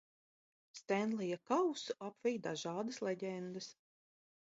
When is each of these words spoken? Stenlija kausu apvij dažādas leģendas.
Stenlija 0.79 1.37
kausu 1.51 1.99
apvij 2.09 2.43
dažādas 2.49 3.01
leģendas. 3.11 3.73